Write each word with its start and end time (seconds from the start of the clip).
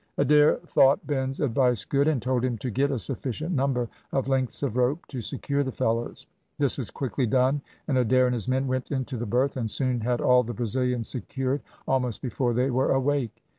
Adair 0.17 0.55
thought 0.65 1.05
Ben's 1.05 1.39
advice 1.39 1.85
good, 1.85 2.07
and 2.07 2.19
told 2.19 2.43
him 2.43 2.57
to 2.57 2.71
get 2.71 2.89
a 2.89 2.97
sufficient 2.97 3.53
number 3.53 3.87
of 4.11 4.27
lengths 4.27 4.63
of 4.63 4.75
rope 4.75 5.05
to 5.09 5.21
secure 5.21 5.61
the 5.63 5.71
fellows. 5.71 6.25
This 6.57 6.79
was 6.79 6.89
quickly 6.89 7.27
done, 7.27 7.61
and 7.87 7.99
Adair 7.99 8.25
and 8.25 8.33
his 8.33 8.47
men 8.49 8.65
went 8.65 8.89
into 8.91 9.15
the 9.15 9.27
berth, 9.27 9.55
and 9.55 9.69
soon 9.69 9.99
had 10.01 10.19
all 10.19 10.41
the 10.41 10.55
Brazilians 10.55 11.07
secured, 11.07 11.61
almost 11.87 12.19
before 12.19 12.55
they 12.55 12.71
were 12.71 12.91
awake. 12.91 13.43